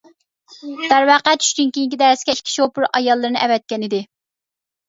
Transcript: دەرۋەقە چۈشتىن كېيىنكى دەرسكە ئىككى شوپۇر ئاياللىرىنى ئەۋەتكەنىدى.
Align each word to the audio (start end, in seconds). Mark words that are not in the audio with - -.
دەرۋەقە 0.93 1.33
چۈشتىن 1.43 1.69
كېيىنكى 1.75 1.99
دەرسكە 2.03 2.37
ئىككى 2.37 2.55
شوپۇر 2.57 2.89
ئاياللىرىنى 2.91 3.41
ئەۋەتكەنىدى. 3.45 4.01